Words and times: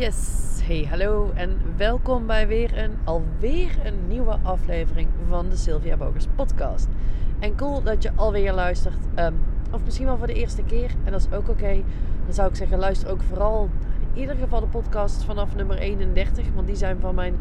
Yes, 0.00 0.60
hey 0.62 0.86
hallo 0.90 1.30
en 1.34 1.60
welkom 1.76 2.26
bij 2.26 2.46
weer 2.46 2.78
een, 2.78 2.92
alweer 3.04 3.78
een 3.84 4.08
nieuwe 4.08 4.38
aflevering 4.42 5.08
van 5.28 5.48
de 5.48 5.56
Sylvia 5.56 5.96
Bogers 5.96 6.26
podcast. 6.36 6.88
En 7.38 7.56
cool 7.56 7.82
dat 7.82 8.02
je 8.02 8.10
alweer 8.14 8.52
luistert, 8.52 8.96
um, 9.18 9.34
of 9.72 9.84
misschien 9.84 10.06
wel 10.06 10.16
voor 10.16 10.26
de 10.26 10.32
eerste 10.32 10.62
keer 10.62 10.90
en 11.04 11.12
dat 11.12 11.20
is 11.20 11.36
ook 11.36 11.48
oké. 11.48 11.82
Dan 12.24 12.34
zou 12.34 12.48
ik 12.48 12.56
zeggen 12.56 12.78
luister 12.78 13.10
ook 13.10 13.22
vooral 13.22 13.68
in 14.14 14.20
ieder 14.20 14.36
geval 14.36 14.60
de 14.60 14.66
podcast 14.66 15.24
vanaf 15.24 15.54
nummer 15.54 15.78
31, 15.78 16.46
want 16.54 16.66
die 16.66 16.76
zijn 16.76 17.00
van 17.00 17.14
mijn 17.14 17.36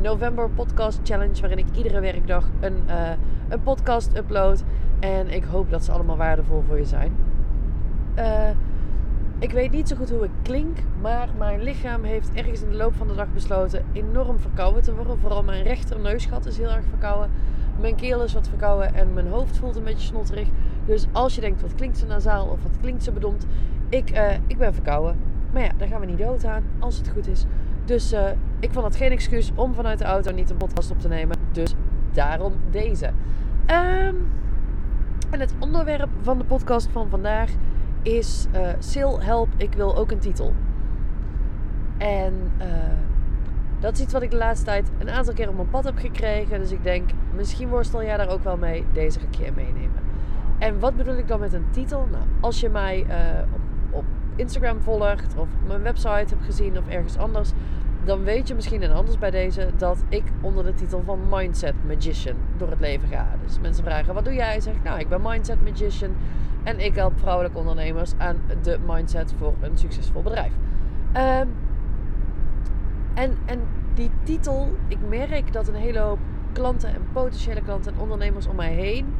November 0.00 0.50
Podcast 0.50 1.00
Challenge, 1.02 1.40
waarin 1.40 1.58
ik 1.58 1.76
iedere 1.76 2.00
werkdag 2.00 2.48
een, 2.60 2.76
uh, 2.88 3.10
een 3.48 3.62
podcast 3.62 4.16
upload. 4.16 4.64
En 5.00 5.28
ik 5.28 5.44
hoop 5.44 5.70
dat 5.70 5.84
ze 5.84 5.92
allemaal 5.92 6.16
waardevol 6.16 6.62
voor 6.66 6.78
je 6.78 6.84
zijn. 6.84 7.16
Uh, 8.18 8.48
ik 9.42 9.50
weet 9.50 9.70
niet 9.70 9.88
zo 9.88 9.96
goed 9.96 10.10
hoe 10.10 10.24
ik 10.24 10.30
klink, 10.42 10.78
maar 11.00 11.28
mijn 11.38 11.62
lichaam 11.62 12.04
heeft 12.04 12.32
ergens 12.34 12.62
in 12.62 12.68
de 12.68 12.76
loop 12.76 12.94
van 12.94 13.08
de 13.08 13.14
dag 13.14 13.32
besloten 13.32 13.84
enorm 13.92 14.38
verkouden 14.38 14.82
te 14.82 14.94
worden. 14.94 15.18
Vooral 15.18 15.42
mijn 15.42 15.62
rechterneusgat 15.62 16.46
is 16.46 16.58
heel 16.58 16.70
erg 16.70 16.84
verkouden. 16.88 17.30
Mijn 17.80 17.94
keel 17.94 18.22
is 18.22 18.32
wat 18.32 18.48
verkouden 18.48 18.94
en 18.94 19.12
mijn 19.12 19.28
hoofd 19.28 19.56
voelt 19.56 19.76
een 19.76 19.84
beetje 19.84 20.06
snotterig. 20.06 20.48
Dus 20.84 21.06
als 21.12 21.34
je 21.34 21.40
denkt, 21.40 21.60
wat 21.60 21.74
klinkt 21.74 21.98
ze 21.98 22.06
nasaal 22.06 22.46
of 22.46 22.62
wat 22.62 22.80
klinkt 22.80 23.04
ze 23.04 23.12
bedompt? 23.12 23.46
Ik, 23.88 24.10
uh, 24.10 24.32
ik 24.46 24.58
ben 24.58 24.74
verkouden. 24.74 25.16
Maar 25.52 25.62
ja, 25.62 25.70
daar 25.76 25.88
gaan 25.88 26.00
we 26.00 26.06
niet 26.06 26.18
dood 26.18 26.44
aan, 26.44 26.64
als 26.78 26.96
het 26.98 27.08
goed 27.08 27.28
is. 27.28 27.44
Dus 27.84 28.12
uh, 28.12 28.26
ik 28.60 28.72
vond 28.72 28.84
het 28.84 28.96
geen 28.96 29.10
excuus 29.10 29.52
om 29.54 29.74
vanuit 29.74 29.98
de 29.98 30.04
auto 30.04 30.32
niet 30.32 30.50
een 30.50 30.56
podcast 30.56 30.90
op 30.90 31.00
te 31.00 31.08
nemen. 31.08 31.36
Dus 31.52 31.74
daarom 32.12 32.52
deze. 32.70 33.06
Um, 33.06 34.30
en 35.30 35.40
het 35.40 35.54
onderwerp 35.58 36.08
van 36.20 36.38
de 36.38 36.44
podcast 36.44 36.88
van 36.92 37.08
vandaag 37.08 37.50
is 38.02 38.46
uh, 38.54 38.68
Sil 38.90 39.12
help, 39.20 39.48
ik 39.56 39.74
wil 39.74 39.96
ook 39.96 40.10
een 40.10 40.18
titel. 40.18 40.52
En 41.98 42.50
uh, 42.60 42.66
dat 43.80 43.92
is 43.92 44.00
iets 44.00 44.12
wat 44.12 44.22
ik 44.22 44.30
de 44.30 44.36
laatste 44.36 44.64
tijd 44.64 44.90
een 44.98 45.10
aantal 45.10 45.34
keer 45.34 45.48
op 45.48 45.54
mijn 45.54 45.70
pad 45.70 45.84
heb 45.84 45.98
gekregen. 45.98 46.58
Dus 46.58 46.70
ik 46.70 46.82
denk, 46.82 47.10
misschien 47.34 47.68
worstel 47.68 48.02
jij 48.02 48.16
daar 48.16 48.28
ook 48.28 48.44
wel 48.44 48.56
mee. 48.56 48.84
Deze 48.92 49.18
keer 49.30 49.52
meenemen. 49.54 50.00
En 50.58 50.78
wat 50.78 50.96
bedoel 50.96 51.16
ik 51.16 51.28
dan 51.28 51.40
met 51.40 51.52
een 51.52 51.66
titel? 51.70 52.08
Nou, 52.10 52.24
als 52.40 52.60
je 52.60 52.68
mij 52.68 53.06
uh, 53.08 53.14
op, 53.52 53.60
op, 53.90 54.04
Instagram 54.36 54.80
volgt 54.80 55.34
of 55.36 55.48
mijn 55.66 55.82
website 55.82 56.08
hebt 56.08 56.44
gezien 56.44 56.78
of 56.78 56.88
ergens 56.88 57.18
anders, 57.18 57.50
dan 58.04 58.24
weet 58.24 58.48
je 58.48 58.54
misschien 58.54 58.82
en 58.82 58.92
anders 58.92 59.18
bij 59.18 59.30
deze 59.30 59.70
dat 59.76 60.04
ik 60.08 60.22
onder 60.40 60.64
de 60.64 60.74
titel 60.74 61.02
van 61.04 61.18
Mindset 61.30 61.74
Magician 61.86 62.36
door 62.56 62.70
het 62.70 62.80
leven 62.80 63.08
ga. 63.08 63.28
Dus 63.44 63.58
mensen 63.60 63.84
vragen: 63.84 64.14
wat 64.14 64.24
doe 64.24 64.34
jij? 64.34 64.60
Zeg 64.60 64.74
ik, 64.74 64.82
nou, 64.82 64.98
ik 64.98 65.08
ben 65.08 65.20
Mindset 65.22 65.64
Magician. 65.64 66.14
En 66.62 66.84
ik 66.84 66.94
help 66.94 67.18
vrouwelijke 67.18 67.58
ondernemers 67.58 68.12
aan 68.18 68.36
de 68.62 68.78
mindset 68.86 69.34
voor 69.38 69.54
een 69.60 69.78
succesvol 69.78 70.22
bedrijf. 70.22 70.52
Um, 71.16 71.54
en, 73.14 73.36
en 73.44 73.60
die 73.94 74.10
titel, 74.22 74.68
ik 74.88 74.98
merk 75.08 75.52
dat 75.52 75.68
een 75.68 75.74
hele 75.74 75.98
hoop 75.98 76.18
klanten 76.52 76.88
en 76.88 77.02
potentiële 77.12 77.62
klanten 77.62 77.92
en 77.92 78.00
ondernemers 78.00 78.46
om 78.46 78.56
mij 78.56 78.72
heen. 78.72 79.14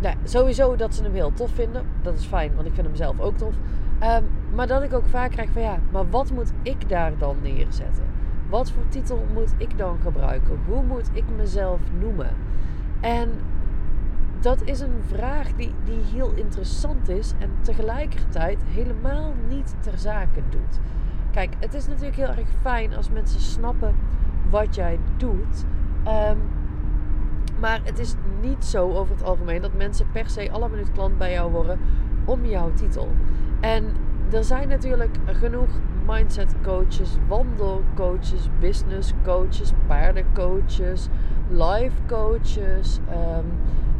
Nou, 0.00 0.16
sowieso 0.24 0.76
dat 0.76 0.94
ze 0.94 1.02
hem 1.02 1.12
heel 1.12 1.32
tof 1.32 1.50
vinden. 1.50 1.86
Dat 2.02 2.14
is 2.14 2.24
fijn, 2.24 2.54
want 2.54 2.66
ik 2.66 2.74
vind 2.74 2.86
hem 2.86 2.96
zelf 2.96 3.20
ook 3.20 3.36
tof. 3.36 3.54
Um, 4.02 4.24
maar 4.54 4.66
dat 4.66 4.82
ik 4.82 4.92
ook 4.92 5.06
vaak 5.06 5.30
krijg 5.30 5.50
van 5.50 5.62
ja, 5.62 5.78
maar 5.90 6.10
wat 6.10 6.30
moet 6.30 6.52
ik 6.62 6.88
daar 6.88 7.12
dan 7.18 7.36
neerzetten? 7.42 8.04
Wat 8.48 8.70
voor 8.70 8.82
titel 8.88 9.26
moet 9.32 9.54
ik 9.56 9.78
dan 9.78 9.98
gebruiken? 10.02 10.58
Hoe 10.66 10.82
moet 10.82 11.10
ik 11.12 11.24
mezelf 11.36 11.80
noemen? 12.00 12.30
En 13.00 13.30
dat 14.42 14.62
is 14.64 14.80
een 14.80 15.02
vraag 15.06 15.52
die, 15.56 15.74
die 15.84 16.00
heel 16.12 16.32
interessant 16.34 17.08
is 17.08 17.32
en 17.38 17.50
tegelijkertijd 17.60 18.62
helemaal 18.64 19.34
niet 19.48 19.74
ter 19.80 19.98
zake 19.98 20.40
doet. 20.48 20.80
Kijk, 21.30 21.54
het 21.58 21.74
is 21.74 21.86
natuurlijk 21.86 22.16
heel 22.16 22.28
erg 22.28 22.48
fijn 22.60 22.94
als 22.94 23.10
mensen 23.10 23.40
snappen 23.40 23.94
wat 24.50 24.74
jij 24.74 24.98
doet. 25.16 25.64
Um, 26.06 26.38
maar 27.60 27.80
het 27.84 27.98
is 27.98 28.14
niet 28.40 28.64
zo 28.64 28.92
over 28.92 29.14
het 29.14 29.24
algemeen 29.24 29.62
dat 29.62 29.74
mensen 29.76 30.06
per 30.12 30.28
se 30.28 30.50
alle 30.50 30.68
minuut 30.68 30.92
klant 30.92 31.18
bij 31.18 31.32
jou 31.32 31.50
worden 31.50 31.78
om 32.24 32.44
jouw 32.44 32.72
titel. 32.72 33.08
En 33.60 33.84
er 34.30 34.44
zijn 34.44 34.68
natuurlijk 34.68 35.16
genoeg 35.26 35.68
mindset 36.06 36.54
coaches, 36.62 37.16
wandelcoaches, 37.28 38.48
business 38.60 39.12
coaches, 39.24 39.72
paardencoaches, 39.86 41.08
life 41.48 41.96
coaches. 42.06 42.98
Um, 43.10 43.46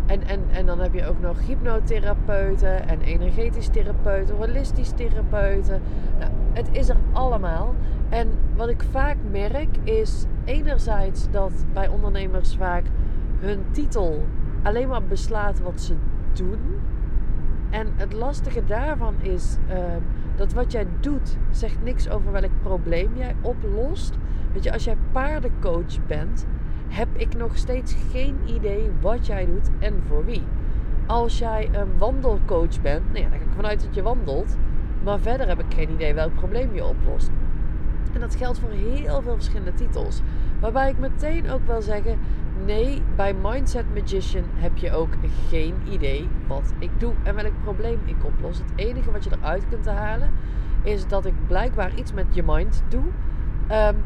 en, 0.07 0.27
en, 0.27 0.41
en 0.51 0.67
dan 0.67 0.79
heb 0.81 0.95
je 0.95 1.07
ook 1.07 1.21
nog 1.21 1.47
hypnotherapeuten 1.47 2.89
en 2.89 3.01
energetisch 3.01 3.69
therapeuten, 3.69 4.37
holistisch 4.37 4.91
therapeuten. 4.91 5.81
Nou, 6.19 6.31
het 6.53 6.69
is 6.73 6.89
er 6.89 6.97
allemaal. 7.13 7.75
En 8.09 8.31
wat 8.57 8.69
ik 8.69 8.83
vaak 8.91 9.17
merk 9.31 9.77
is 9.85 10.25
enerzijds 10.45 11.31
dat 11.31 11.65
bij 11.73 11.89
ondernemers 11.89 12.57
vaak 12.57 12.85
hun 13.39 13.65
titel 13.71 14.27
alleen 14.63 14.89
maar 14.89 15.03
beslaat 15.03 15.61
wat 15.61 15.81
ze 15.81 15.95
doen. 16.33 16.61
En 17.71 17.87
het 17.97 18.13
lastige 18.13 18.65
daarvan 18.65 19.15
is 19.21 19.57
uh, 19.69 19.77
dat 20.37 20.53
wat 20.53 20.73
jij 20.73 20.87
doet 21.01 21.37
zegt 21.51 21.83
niks 21.83 22.09
over 22.09 22.33
welk 22.33 22.51
probleem 22.63 23.17
jij 23.17 23.35
oplost. 23.41 24.19
Weet 24.53 24.65
je, 24.65 24.73
als 24.73 24.85
jij 24.85 24.97
paardencoach 25.13 26.07
bent, 26.07 26.47
heb 26.93 27.09
ik 27.17 27.35
nog 27.37 27.57
steeds 27.57 27.97
geen 28.11 28.37
idee 28.47 28.91
wat 29.01 29.27
jij 29.27 29.47
doet 29.47 29.71
en 29.79 30.03
voor 30.09 30.25
wie. 30.25 30.43
Als 31.07 31.39
jij 31.39 31.69
een 31.73 31.99
wandelcoach 31.99 32.81
bent, 32.81 33.13
nou 33.13 33.25
ja, 33.25 33.29
dan 33.31 33.39
ga 33.39 33.45
ik 33.45 33.51
vanuit 33.55 33.83
dat 33.85 33.95
je 33.95 34.03
wandelt. 34.03 34.57
Maar 35.05 35.21
verder 35.21 35.49
heb 35.49 35.59
ik 35.59 35.75
geen 35.75 35.91
idee 35.91 36.15
welk 36.15 36.35
probleem 36.35 36.75
je 36.75 36.85
oplost. 36.85 37.31
En 38.13 38.21
dat 38.21 38.37
geldt 38.37 38.59
voor 38.59 38.71
heel 38.71 39.23
veel 39.23 39.35
verschillende 39.35 39.75
titels. 39.75 40.21
Waarbij 40.61 40.91
ik 40.91 40.99
meteen 40.99 41.51
ook 41.51 41.67
wil 41.67 41.83
zeggen: 41.83 42.19
nee, 42.65 43.03
bij 43.17 43.35
Mindset 43.35 43.95
Magician 43.95 44.45
heb 44.55 44.77
je 44.77 44.93
ook 44.93 45.15
geen 45.49 45.75
idee 45.91 46.29
wat 46.47 46.73
ik 46.79 46.91
doe 46.99 47.13
en 47.23 47.35
welk 47.35 47.63
probleem 47.63 48.01
ik 48.05 48.25
oplos. 48.25 48.59
Het 48.59 48.73
enige 48.77 49.11
wat 49.11 49.25
je 49.25 49.31
eruit 49.31 49.69
kunt 49.69 49.87
halen 49.87 50.31
is 50.83 51.07
dat 51.07 51.27
ik 51.27 51.35
blijkbaar 51.47 51.95
iets 51.95 52.13
met 52.13 52.27
je 52.31 52.43
mind 52.43 52.83
doe. 52.89 53.05
Um, 53.71 53.97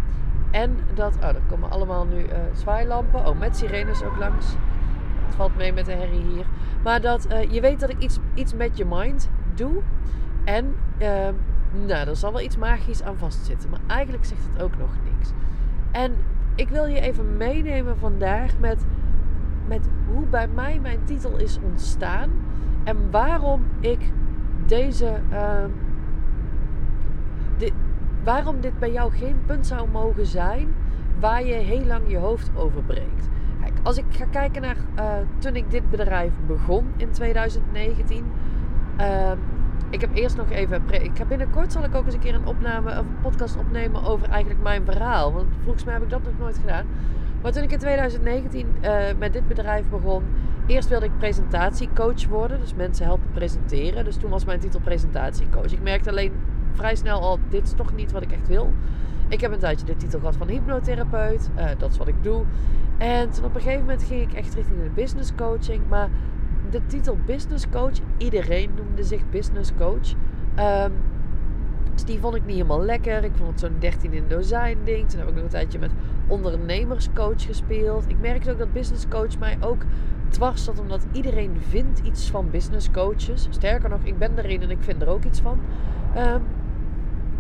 en 0.51 0.79
dat, 0.95 1.17
oh, 1.17 1.25
er 1.25 1.41
komen 1.47 1.71
allemaal 1.71 2.05
nu 2.05 2.19
uh, 2.19 2.29
zwaailampen. 2.53 3.27
Oh, 3.27 3.39
met 3.39 3.57
sirenes 3.57 4.03
ook 4.03 4.17
langs. 4.17 4.47
Het 5.25 5.35
valt 5.35 5.57
mee 5.57 5.73
met 5.73 5.85
de 5.85 5.93
herrie 5.93 6.25
hier. 6.25 6.47
Maar 6.83 7.01
dat 7.01 7.27
uh, 7.33 7.53
je 7.53 7.61
weet 7.61 7.81
dat 7.81 7.91
ik 7.91 7.99
iets, 7.99 8.19
iets 8.35 8.55
met 8.55 8.77
je 8.77 8.85
mind 8.85 9.31
doe. 9.55 9.83
En 10.45 10.75
uh, 10.99 11.09
nou, 11.87 12.09
er 12.09 12.17
zal 12.17 12.33
wel 12.33 12.41
iets 12.41 12.57
magisch 12.57 13.03
aan 13.03 13.17
vastzitten. 13.17 13.71
Maar 13.71 13.81
eigenlijk 13.87 14.25
zegt 14.25 14.49
het 14.53 14.63
ook 14.63 14.77
nog 14.79 14.91
niks. 15.05 15.31
En 15.91 16.15
ik 16.55 16.69
wil 16.69 16.87
je 16.87 17.01
even 17.01 17.37
meenemen 17.37 17.99
vandaag 17.99 18.59
met, 18.59 18.87
met 19.69 19.89
hoe 20.13 20.27
bij 20.27 20.49
mij 20.49 20.79
mijn 20.83 21.05
titel 21.05 21.37
is 21.37 21.59
ontstaan. 21.63 22.31
En 22.85 23.11
waarom 23.11 23.65
ik 23.81 24.13
deze. 24.67 25.21
Waarom 28.27 28.61
dit 28.61 28.79
bij 28.79 28.93
jou 28.93 29.13
geen 29.13 29.37
punt 29.47 29.67
zou 29.67 29.89
mogen 29.89 30.27
zijn 30.27 30.75
waar 31.21 31.45
je 31.45 31.55
heel 31.55 31.85
lang 31.85 32.03
je 32.07 32.17
hoofd 32.17 32.51
over 32.57 32.83
breekt. 32.83 33.29
Kijk, 33.61 33.73
als 33.83 33.99
ik 33.99 34.05
ga 34.09 34.25
kijken 34.25 34.63
naar 34.63 34.77
uh, 34.99 35.13
toen 35.39 35.57
ik 35.57 35.71
dit 35.71 35.91
bedrijf 35.91 36.33
begon 36.47 36.87
in 36.97 37.11
2019. 37.11 38.25
Uh, 38.99 39.31
ehm, 39.31 39.39
ik 39.91 40.01
heb 40.01 40.11
eerst 40.15 40.37
nog 40.37 40.51
even. 40.51 40.83
Ik 40.91 41.19
heb 41.19 41.29
binnenkort 41.29 41.73
zal 41.73 41.85
ik 41.85 41.95
ook 41.95 42.05
eens 42.05 42.15
een 42.15 42.21
keer 42.21 42.35
een 42.35 42.47
opname 42.47 42.91
of 42.91 42.99
een 42.99 43.21
podcast 43.23 43.57
opnemen 43.57 44.05
over 44.05 44.29
eigenlijk 44.29 44.63
mijn 44.63 44.85
verhaal. 44.85 45.33
Want 45.33 45.47
volgens 45.63 45.85
mij 45.85 45.95
heb 45.95 46.03
ik 46.03 46.11
dat 46.11 46.23
nog 46.23 46.39
nooit 46.39 46.59
gedaan. 46.59 46.87
Maar 47.43 47.53
toen 47.53 47.63
ik 47.63 47.73
in 47.73 47.79
2019 47.79 48.67
uh, 48.83 49.11
eh, 49.11 49.17
met 49.19 49.33
dit 49.33 49.49
bedrijf 49.49 49.89
begon, 49.89 50.25
eerst 50.67 50.89
wilde 50.89 51.07
ik 51.07 51.19
presentatiecoach 51.19 52.27
worden. 52.27 52.61
Dus 52.61 52.75
mensen 52.75 53.05
helpen 53.05 53.31
presenteren. 53.33 54.05
Dus 54.05 54.17
toen 54.17 54.31
was 54.31 54.45
mijn 54.45 54.61
titel 54.61 54.81
presentatiecoach. 54.81 55.73
Ik 55.73 55.83
merkte 55.83 56.11
alleen 56.11 56.33
vrij 56.77 56.95
snel 56.95 57.21
al, 57.21 57.39
dit 57.49 57.63
is 57.63 57.73
toch 57.73 57.95
niet 57.95 58.13
wat 58.13 58.23
ik 58.23 58.33
echt 58.33 58.49
wil. 58.49 58.73
Ik 59.29 59.41
heb 59.41 59.53
een 59.53 59.59
tijdje 59.59 59.87
de 59.87 59.97
titel 59.97 60.19
gehad 60.19 60.37
van 60.37 60.49
hypnotherapeut. 60.49 61.51
Uh, 61.57 61.69
dat 61.79 61.91
is 61.91 61.99
wat 61.99 62.09
ik 62.09 62.23
doe. 62.23 62.45
En 62.99 63.29
op 63.45 63.55
een 63.55 63.61
gegeven 63.61 63.81
moment 63.81 64.03
ging 64.03 64.23
ik 64.23 64.33
echt 64.33 64.55
richting 64.55 64.83
de 64.83 64.91
business 64.95 65.35
coaching. 65.35 65.83
Maar 65.89 66.09
de 66.71 66.87
titel 66.87 67.19
business 67.27 67.69
coach, 67.69 67.97
iedereen 68.17 68.71
noemde 68.77 69.03
zich 69.03 69.31
business 69.31 69.73
coach. 69.79 70.13
Um, 70.59 70.93
dus 71.95 72.05
die 72.05 72.19
vond 72.19 72.35
ik 72.35 72.45
niet 72.45 72.55
helemaal 72.55 72.83
lekker. 72.83 73.25
Ik 73.25 73.33
vond 73.35 73.51
het 73.51 73.61
zo'n 73.61 73.77
13 73.79 74.13
in 74.13 74.25
dozijn 74.29 74.79
ding. 74.85 75.09
Toen 75.09 75.19
heb 75.19 75.29
ik 75.29 75.35
nog 75.35 75.43
een 75.43 75.49
tijdje 75.49 75.79
met 75.79 75.91
ondernemerscoach 76.27 77.47
gespeeld. 77.47 78.05
Ik 78.09 78.21
merkte 78.21 78.51
ook 78.51 78.59
dat 78.59 78.73
business 78.73 79.09
coach 79.09 79.39
mij 79.39 79.57
ook 79.61 79.83
dwars 80.29 80.65
zat. 80.65 80.79
Omdat 80.79 81.07
iedereen 81.13 81.57
vindt 81.69 81.99
iets 81.99 82.31
van 82.31 82.51
business 82.51 82.91
coaches. 82.91 83.47
Sterker 83.51 83.89
nog, 83.89 84.01
ik 84.03 84.19
ben 84.19 84.39
er 84.39 84.51
een 84.51 84.63
en 84.63 84.71
ik 84.71 84.81
vind 84.81 85.03
er 85.03 85.09
ook 85.09 85.25
iets 85.25 85.41
van. 85.41 85.61
Um, 86.17 86.43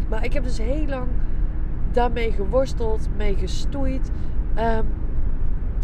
maar 0.09 0.25
ik 0.25 0.33
heb 0.33 0.43
dus 0.43 0.59
heel 0.59 0.87
lang 0.87 1.09
daarmee 1.93 2.33
geworsteld, 2.33 3.09
mee 3.17 3.37
gestoeid. 3.37 4.11
Um, 4.59 4.87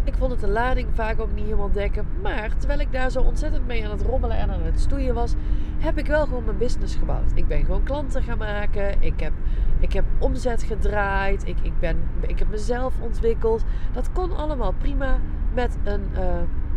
Ik 0.04 0.14
vond 0.14 0.30
het 0.30 0.40
de 0.40 0.48
lading 0.48 0.88
vaak 0.94 1.20
ook 1.20 1.34
niet 1.34 1.44
helemaal 1.44 1.72
dekken. 1.72 2.06
Maar 2.22 2.56
terwijl 2.56 2.80
ik 2.80 2.92
daar 2.92 3.10
zo 3.10 3.20
ontzettend 3.20 3.66
mee 3.66 3.84
aan 3.84 3.90
het 3.90 4.02
rommelen 4.02 4.36
en 4.36 4.50
aan 4.50 4.62
het 4.62 4.80
stoeien 4.80 5.14
was, 5.14 5.34
heb 5.78 5.98
ik 5.98 6.06
wel 6.06 6.24
gewoon 6.24 6.44
mijn 6.44 6.58
business 6.58 6.94
gebouwd. 6.94 7.30
Ik 7.34 7.46
ben 7.46 7.64
gewoon 7.64 7.82
klanten 7.82 8.22
gaan 8.22 8.38
maken. 8.38 9.02
Ik 9.02 9.20
heb, 9.20 9.32
ik 9.80 9.92
heb 9.92 10.04
omzet 10.18 10.62
gedraaid. 10.62 11.46
Ik, 11.46 11.56
ik, 11.62 11.78
ben, 11.78 11.96
ik 12.20 12.38
heb 12.38 12.48
mezelf 12.50 12.94
ontwikkeld. 13.00 13.64
Dat 13.92 14.12
kon 14.12 14.36
allemaal 14.36 14.72
prima 14.78 15.18
met 15.54 15.78
een, 15.84 16.02
uh, 16.14 16.20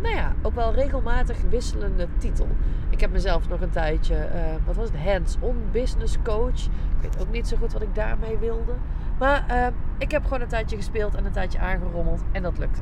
nou 0.02 0.14
ja, 0.14 0.32
ook 0.42 0.54
wel 0.54 0.72
regelmatig 0.74 1.36
wisselende 1.50 2.08
titel. 2.18 2.48
Ik 2.90 3.00
heb 3.00 3.10
mezelf 3.10 3.48
nog 3.48 3.60
een 3.60 3.70
tijdje, 3.70 4.14
uh, 4.14 4.66
wat 4.66 4.76
was 4.76 4.88
het, 4.88 5.00
hands-on 5.00 5.62
business 5.72 6.18
coach. 6.22 6.64
Ik 6.64 7.00
weet 7.00 7.20
ook 7.20 7.30
niet 7.30 7.48
zo 7.48 7.56
goed 7.56 7.72
wat 7.72 7.82
ik 7.82 7.94
daarmee 7.94 8.38
wilde. 8.38 8.72
Maar 9.18 9.44
uh, 9.50 9.66
ik 9.98 10.10
heb 10.10 10.22
gewoon 10.22 10.40
een 10.40 10.48
tijdje 10.48 10.76
gespeeld 10.76 11.14
en 11.14 11.24
een 11.24 11.32
tijdje 11.32 11.58
aangerommeld 11.58 12.22
en 12.32 12.42
dat 12.42 12.58
lukte. 12.58 12.80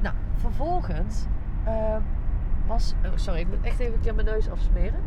Nou, 0.00 0.14
vervolgens 0.36 1.24
uh, 1.66 1.96
was. 2.66 2.94
Oh, 3.04 3.10
sorry, 3.14 3.40
ik 3.40 3.48
moet 3.48 3.62
echt 3.62 3.78
even 3.78 4.14
mijn 4.14 4.26
neus 4.26 4.50
afsmeren. 4.50 5.00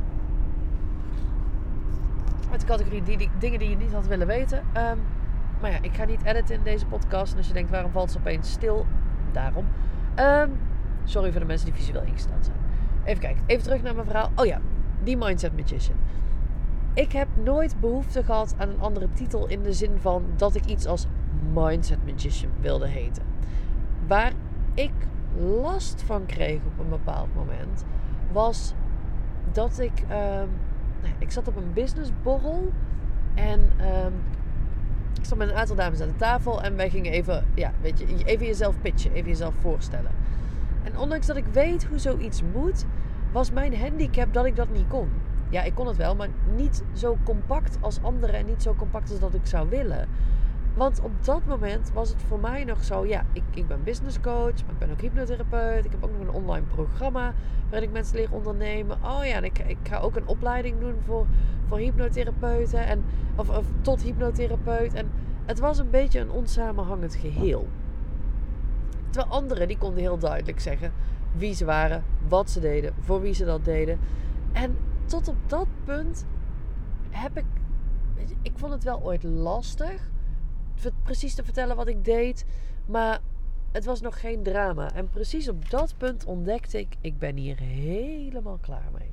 Met 2.52 2.60
de 2.60 2.66
categorie 2.66 3.04
die, 3.04 3.18
die, 3.18 3.30
dingen 3.40 3.60
die 3.60 3.70
je 3.70 3.76
niet 3.76 3.94
had 3.94 4.08
willen 4.08 4.28
weten. 4.28 4.58
Um, 4.58 5.00
maar 5.62 5.72
ja, 5.72 5.78
ik 5.82 5.94
ga 5.94 6.06
niet 6.06 6.24
editen 6.24 6.56
in 6.56 6.64
deze 6.64 6.86
podcast. 6.86 7.32
En 7.32 7.38
als 7.38 7.48
je 7.48 7.54
denkt, 7.54 7.70
waarom 7.70 7.92
valt 7.92 8.12
ze 8.12 8.18
opeens 8.18 8.52
stil? 8.52 8.86
Daarom. 9.32 9.66
Um, 10.20 10.52
sorry 11.08 11.32
voor 11.32 11.40
de 11.40 11.46
mensen 11.46 11.66
die 11.66 11.76
visueel 11.76 12.02
ingestaan 12.02 12.44
zijn. 12.44 12.58
Even 13.04 13.22
kijken, 13.22 13.44
even 13.46 13.64
terug 13.64 13.82
naar 13.82 13.94
mijn 13.96 14.06
verhaal. 14.06 14.32
Oh 14.36 14.46
ja, 14.46 14.62
die 15.04 15.18
Mindset 15.18 15.58
Magician. 15.58 15.98
Ik 16.94 17.12
heb 17.12 17.28
nooit 17.44 17.80
behoefte 17.80 18.24
gehad 18.24 18.56
aan 18.58 18.70
een 18.70 18.80
andere 18.80 19.08
titel 19.14 19.48
in 19.48 19.64
de 19.64 19.74
zin 19.74 19.98
van 20.00 20.24
dat 20.36 20.56
ik 20.56 20.66
iets 20.66 20.86
als 20.86 21.08
Mindset 21.54 22.06
Magician 22.06 22.52
wilde 22.60 22.88
heten. 22.88 23.24
Waar 24.08 24.32
ik 24.74 24.92
last 25.38 26.04
van 26.06 26.26
kreeg 26.26 26.60
op 26.66 26.80
een 26.80 26.90
bepaald 26.90 27.36
moment, 27.36 27.86
was 28.32 28.74
dat 29.52 29.80
ik. 29.80 30.04
Um, 30.12 30.50
ik 31.18 31.32
zat 31.32 31.48
op 31.48 31.56
een 31.56 31.74
businessborrel 31.74 32.72
en 33.34 33.60
um, 33.60 34.14
ik 35.20 35.26
zat 35.26 35.38
met 35.38 35.50
een 35.50 35.56
aantal 35.56 35.76
dames 35.76 36.02
aan 36.02 36.08
de 36.08 36.16
tafel 36.16 36.64
en 36.64 36.76
wij 36.76 36.90
gingen 36.90 37.12
even, 37.12 37.46
ja, 37.54 37.72
weet 37.82 38.00
je, 38.00 38.24
even 38.26 38.46
jezelf 38.46 38.82
pitchen, 38.82 39.12
even 39.12 39.30
jezelf 39.30 39.54
voorstellen. 39.60 40.12
Ondanks 40.98 41.28
dat 41.28 41.38
ik 41.38 41.46
weet 41.52 41.86
hoe 41.86 42.00
zoiets 42.00 42.42
moet, 42.54 42.86
was 43.32 43.52
mijn 43.52 43.80
handicap 43.80 44.34
dat 44.34 44.46
ik 44.46 44.56
dat 44.56 44.70
niet 44.70 44.88
kon. 44.88 45.10
Ja, 45.50 45.64
ik 45.64 45.76
kon 45.76 45.88
het 45.88 45.98
wel, 45.98 46.16
maar 46.16 46.30
niet 46.56 46.84
zo 46.94 47.18
compact 47.24 47.78
als 47.82 48.02
anderen 48.02 48.36
en 48.36 48.46
niet 48.46 48.62
zo 48.62 48.76
compact 48.76 49.10
als 49.10 49.20
dat 49.20 49.34
ik 49.34 49.46
zou 49.46 49.70
willen. 49.70 50.08
Want 50.74 51.02
op 51.02 51.12
dat 51.26 51.46
moment 51.46 51.92
was 51.94 52.10
het 52.10 52.24
voor 52.28 52.40
mij 52.40 52.64
nog 52.64 52.84
zo, 52.84 53.06
ja, 53.06 53.26
ik, 53.34 53.44
ik 53.54 53.68
ben 53.68 53.84
business 53.84 54.20
coach, 54.20 54.66
maar 54.66 54.74
ik 54.74 54.78
ben 54.78 54.92
ook 54.92 55.02
hypnotherapeut. 55.02 55.86
Ik 55.86 55.92
heb 55.92 56.04
ook 56.04 56.12
nog 56.12 56.22
een 56.22 56.44
online 56.44 56.66
programma 56.66 57.34
waarin 57.70 57.88
ik 57.88 57.94
mensen 57.94 58.16
leer 58.16 58.32
ondernemen. 58.32 58.98
Oh 59.04 59.26
ja, 59.26 59.36
en 59.36 59.44
ik, 59.44 59.60
ik 59.60 59.78
ga 59.84 60.00
ook 60.00 60.16
een 60.16 60.28
opleiding 60.28 60.80
doen 60.80 60.96
voor, 61.06 61.26
voor 61.68 61.78
hypnotherapeuten 61.78 62.86
en, 62.88 63.04
of, 63.36 63.50
of 63.50 63.66
tot 63.82 64.02
hypnotherapeut. 64.02 64.94
En 64.94 65.10
het 65.46 65.60
was 65.60 65.78
een 65.78 65.90
beetje 65.90 66.20
een 66.20 66.32
onsamenhangend 66.32 67.16
geheel. 67.16 67.68
Terwijl 69.18 69.42
anderen, 69.42 69.68
die 69.68 69.78
konden 69.78 70.00
heel 70.00 70.18
duidelijk 70.18 70.60
zeggen 70.60 70.94
wie 71.36 71.54
ze 71.54 71.66
waren, 71.66 72.04
wat 72.28 72.50
ze 72.50 72.60
deden, 72.60 72.94
voor 73.00 73.22
wie 73.22 73.34
ze 73.34 73.46
dat 73.46 73.66
deden. 73.66 74.00
En 74.52 74.78
tot 75.06 75.28
op 75.28 75.36
dat 75.46 75.68
punt 75.84 76.26
heb 77.10 77.38
ik, 77.38 77.46
ik 78.42 78.52
vond 78.56 78.74
het 78.74 78.84
wel 78.84 79.04
ooit 79.04 79.24
lastig 79.24 80.10
precies 81.04 81.36
te 81.36 81.44
vertellen 81.44 81.76
wat 81.76 81.88
ik 81.88 82.06
deed. 82.06 82.46
Maar 82.86 83.20
het 83.72 83.86
was 83.86 84.02
nog 84.02 84.20
geen 84.20 84.44
drama. 84.44 84.94
En 84.94 85.10
precies 85.10 85.50
op 85.50 85.70
dat 85.70 85.96
punt 85.98 86.26
ontdekte 86.26 86.80
ik: 86.80 86.96
ik 87.02 87.20
ben 87.20 87.36
hier 87.36 87.60
helemaal 87.60 88.58
klaar 88.62 88.90
mee. 88.98 89.12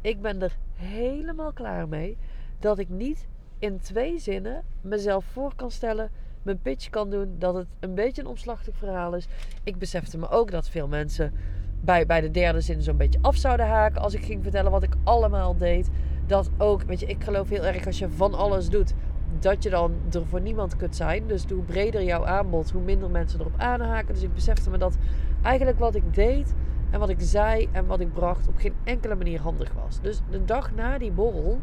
Ik 0.00 0.20
ben 0.20 0.42
er 0.42 0.56
helemaal 0.74 1.52
klaar 1.52 1.88
mee 1.88 2.18
dat 2.58 2.78
ik 2.78 2.88
niet 2.88 3.28
in 3.58 3.78
twee 3.78 4.18
zinnen 4.18 4.64
mezelf 4.80 5.24
voor 5.24 5.54
kan 5.54 5.70
stellen, 5.70 6.10
mijn 6.48 6.62
pitch 6.62 6.88
kan 6.88 7.10
doen, 7.10 7.34
dat 7.38 7.54
het 7.54 7.66
een 7.80 7.94
beetje 7.94 8.22
een 8.22 8.28
omslachtig 8.28 8.76
verhaal 8.76 9.14
is. 9.14 9.28
Ik 9.64 9.78
besefte 9.78 10.18
me 10.18 10.28
ook 10.28 10.50
dat 10.50 10.68
veel 10.68 10.88
mensen 10.88 11.32
bij, 11.80 12.06
bij 12.06 12.20
de 12.20 12.30
derde 12.30 12.60
zin 12.60 12.82
zo'n 12.82 12.96
beetje 12.96 13.18
af 13.22 13.36
zouden 13.36 13.66
haken 13.66 14.00
als 14.00 14.14
ik 14.14 14.24
ging 14.24 14.42
vertellen 14.42 14.70
wat 14.70 14.82
ik 14.82 14.94
allemaal 15.04 15.56
deed. 15.56 15.90
Dat 16.26 16.50
ook, 16.58 16.82
weet 16.82 17.00
je, 17.00 17.06
ik 17.06 17.24
geloof 17.24 17.48
heel 17.48 17.64
erg 17.64 17.86
als 17.86 17.98
je 17.98 18.10
van 18.10 18.34
alles 18.34 18.68
doet, 18.68 18.94
dat 19.38 19.62
je 19.62 19.70
dan 19.70 19.94
er 20.12 20.26
voor 20.26 20.40
niemand 20.40 20.76
kunt 20.76 20.96
zijn. 20.96 21.26
Dus 21.26 21.44
hoe 21.44 21.62
breder 21.62 22.02
jouw 22.02 22.26
aanbod, 22.26 22.70
hoe 22.70 22.82
minder 22.82 23.10
mensen 23.10 23.40
erop 23.40 23.54
aanhaken. 23.56 24.14
Dus 24.14 24.22
ik 24.22 24.34
besefte 24.34 24.70
me 24.70 24.78
dat 24.78 24.96
eigenlijk 25.42 25.78
wat 25.78 25.94
ik 25.94 26.14
deed 26.14 26.54
en 26.90 26.98
wat 26.98 27.08
ik 27.08 27.20
zei 27.20 27.68
en 27.72 27.86
wat 27.86 28.00
ik 28.00 28.12
bracht 28.12 28.48
op 28.48 28.56
geen 28.56 28.74
enkele 28.84 29.14
manier 29.14 29.40
handig 29.40 29.72
was. 29.72 30.00
Dus 30.00 30.20
de 30.30 30.44
dag 30.44 30.74
na 30.74 30.98
die 30.98 31.10
borrel 31.12 31.60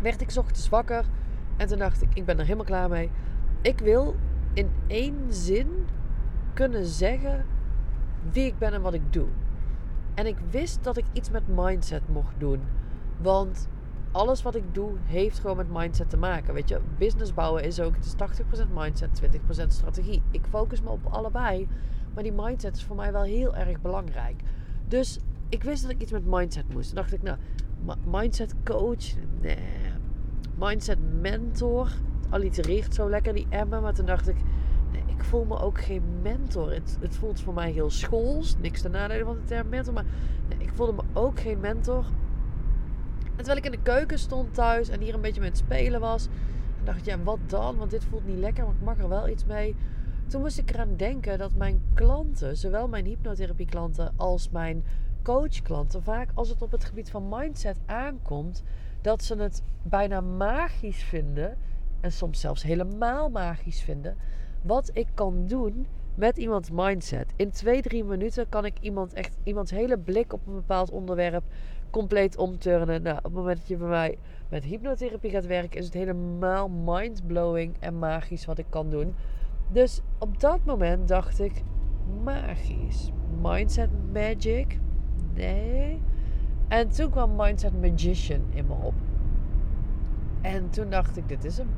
werd 0.00 0.20
ik 0.20 0.36
ochtends 0.36 0.68
wakker 0.68 1.04
en 1.56 1.66
toen 1.66 1.78
dacht 1.78 2.02
ik, 2.02 2.08
ik 2.14 2.24
ben 2.24 2.38
er 2.38 2.44
helemaal 2.44 2.64
klaar 2.64 2.88
mee. 2.88 3.10
Ik 3.66 3.78
wil 3.78 4.16
in 4.52 4.70
één 4.86 5.16
zin 5.28 5.86
kunnen 6.54 6.84
zeggen 6.84 7.44
wie 8.32 8.46
ik 8.46 8.58
ben 8.58 8.72
en 8.72 8.82
wat 8.82 8.94
ik 8.94 9.12
doe. 9.12 9.26
En 10.14 10.26
ik 10.26 10.36
wist 10.50 10.84
dat 10.84 10.96
ik 10.96 11.04
iets 11.12 11.30
met 11.30 11.42
mindset 11.48 12.08
mocht 12.08 12.34
doen. 12.38 12.60
Want 13.22 13.68
alles 14.12 14.42
wat 14.42 14.54
ik 14.54 14.74
doe 14.74 14.90
heeft 15.04 15.38
gewoon 15.38 15.56
met 15.56 15.72
mindset 15.72 16.10
te 16.10 16.16
maken. 16.16 16.54
Weet 16.54 16.68
je, 16.68 16.80
business 16.98 17.34
bouwen 17.34 17.62
is 17.62 17.80
ook, 17.80 17.94
het 17.94 18.04
is 18.04 18.14
80% 18.66 18.72
mindset, 18.74 19.20
20% 19.64 19.66
strategie. 19.66 20.22
Ik 20.30 20.44
focus 20.48 20.82
me 20.82 20.88
op 20.88 21.06
allebei, 21.06 21.68
maar 22.14 22.22
die 22.22 22.32
mindset 22.32 22.76
is 22.76 22.84
voor 22.84 22.96
mij 22.96 23.12
wel 23.12 23.22
heel 23.22 23.54
erg 23.54 23.80
belangrijk. 23.80 24.42
Dus 24.88 25.18
ik 25.48 25.62
wist 25.62 25.82
dat 25.82 25.90
ik 25.90 26.00
iets 26.00 26.12
met 26.12 26.26
mindset 26.26 26.72
moest. 26.72 26.86
Toen 26.86 26.96
dacht 26.96 27.12
ik, 27.12 27.22
nou, 27.22 27.38
mindset 28.04 28.54
coach, 28.64 29.14
nee. 29.40 29.58
Mindset 30.58 30.98
mentor, 31.20 31.90
allitereert 32.30 32.94
zo 32.94 33.08
lekker 33.08 33.32
die 33.32 33.46
Emma. 33.48 33.80
Maar 33.80 33.94
toen 33.94 34.06
dacht 34.06 34.28
ik, 34.28 34.36
ik 35.06 35.24
voel 35.24 35.44
me 35.44 35.58
ook 35.58 35.80
geen 35.80 36.02
mentor. 36.22 36.72
Het, 36.72 36.98
het 37.00 37.16
voelt 37.16 37.40
voor 37.40 37.54
mij 37.54 37.70
heel 37.70 37.90
schools, 37.90 38.56
niks 38.60 38.80
te 38.80 38.88
nadelen 38.88 39.26
van 39.26 39.34
de 39.34 39.44
term 39.44 39.68
mentor. 39.68 39.94
Maar 39.94 40.04
ik 40.58 40.70
voelde 40.74 40.92
me 40.92 41.20
ook 41.20 41.40
geen 41.40 41.60
mentor. 41.60 42.04
En 43.24 43.44
terwijl 43.44 43.56
ik 43.56 43.64
in 43.64 43.70
de 43.70 43.82
keuken 43.82 44.18
stond 44.18 44.54
thuis 44.54 44.88
en 44.88 45.00
hier 45.00 45.14
een 45.14 45.20
beetje 45.20 45.40
met 45.40 45.48
het 45.48 45.58
spelen 45.58 46.00
was, 46.00 46.28
dacht 46.84 46.98
ik, 46.98 47.04
ja, 47.04 47.22
wat 47.22 47.38
dan? 47.46 47.76
Want 47.76 47.90
dit 47.90 48.04
voelt 48.04 48.26
niet 48.26 48.38
lekker, 48.38 48.64
maar 48.64 48.74
ik 48.74 48.84
mag 48.84 48.98
er 48.98 49.08
wel 49.08 49.28
iets 49.28 49.44
mee. 49.44 49.76
Toen 50.26 50.40
moest 50.40 50.58
ik 50.58 50.70
eraan 50.70 50.96
denken 50.96 51.38
dat 51.38 51.54
mijn 51.54 51.82
klanten, 51.94 52.56
zowel 52.56 52.88
mijn 52.88 53.04
hypnotherapie 53.04 53.66
klanten 53.66 54.12
als 54.16 54.50
mijn 54.50 54.84
coachklanten, 55.22 56.02
vaak 56.02 56.30
als 56.34 56.48
het 56.48 56.62
op 56.62 56.70
het 56.70 56.84
gebied 56.84 57.10
van 57.10 57.28
mindset 57.28 57.78
aankomt, 57.86 58.62
dat 59.00 59.24
ze 59.24 59.36
het 59.36 59.62
bijna 59.82 60.20
magisch 60.20 61.02
vinden, 61.02 61.58
en 62.00 62.12
soms 62.12 62.40
zelfs 62.40 62.62
helemaal 62.62 63.28
magisch 63.28 63.82
vinden, 63.82 64.16
wat 64.62 64.90
ik 64.92 65.06
kan 65.14 65.46
doen 65.46 65.86
met 66.14 66.36
iemands 66.36 66.70
mindset. 66.70 67.32
In 67.36 67.50
twee, 67.50 67.82
drie 67.82 68.04
minuten 68.04 68.48
kan 68.48 68.64
ik 68.64 68.78
iemand 68.80 69.12
echt 69.12 69.36
iemands 69.42 69.70
hele 69.70 69.98
blik 69.98 70.32
op 70.32 70.46
een 70.46 70.54
bepaald 70.54 70.90
onderwerp 70.90 71.44
compleet 71.90 72.36
omturnen. 72.36 73.02
Nou, 73.02 73.16
op 73.16 73.24
het 73.24 73.32
moment 73.32 73.58
dat 73.58 73.68
je 73.68 73.76
bij 73.76 73.88
mij 73.88 74.18
met 74.48 74.64
hypnotherapie 74.64 75.30
gaat 75.30 75.46
werken, 75.46 75.78
is 75.78 75.84
het 75.84 75.94
helemaal 75.94 76.68
mindblowing 76.68 77.76
en 77.80 77.98
magisch 77.98 78.44
wat 78.44 78.58
ik 78.58 78.66
kan 78.68 78.90
doen. 78.90 79.14
Dus 79.68 80.00
op 80.18 80.40
dat 80.40 80.64
moment 80.64 81.08
dacht 81.08 81.40
ik, 81.40 81.62
magisch. 82.22 83.10
Mindset 83.42 83.90
magic? 84.12 84.78
Nee. 85.34 86.00
En 86.68 86.88
toen 86.88 87.10
kwam 87.10 87.36
Mindset 87.36 87.80
Magician 87.80 88.44
in 88.50 88.66
me 88.66 88.74
op. 88.82 88.94
En 90.40 90.70
toen 90.70 90.90
dacht 90.90 91.16
ik, 91.16 91.28
dit 91.28 91.44
is 91.44 91.56
hem. 91.56 91.68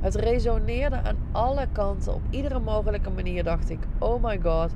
Het 0.00 0.14
resoneerde 0.14 1.02
aan 1.02 1.16
alle 1.32 1.66
kanten. 1.72 2.14
Op 2.14 2.22
iedere 2.30 2.58
mogelijke 2.58 3.10
manier 3.10 3.44
dacht 3.44 3.70
ik, 3.70 3.78
oh 3.98 4.22
my 4.22 4.40
god, 4.40 4.74